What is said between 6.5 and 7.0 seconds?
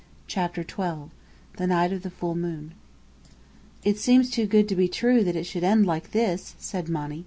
said